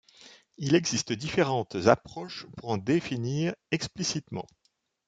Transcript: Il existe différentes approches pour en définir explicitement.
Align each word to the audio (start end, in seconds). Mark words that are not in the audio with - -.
Il 0.57 0.73
existe 0.73 1.13
différentes 1.13 1.75
approches 1.85 2.47
pour 2.57 2.71
en 2.71 2.77
définir 2.77 3.53
explicitement. 3.69 4.47